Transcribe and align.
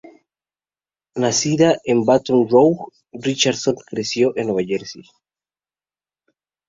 Nacida 1.23 1.77
en 1.91 1.99
Baton 2.07 2.47
Rouge, 2.49 2.85
Richardson 3.11 3.75
creció 3.85 4.35
en 4.35 4.47
Nueva 4.47 4.63
Jersey. 4.67 5.03